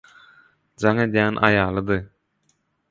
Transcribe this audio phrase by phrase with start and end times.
[0.83, 2.03] Jaň edýän aýalydy.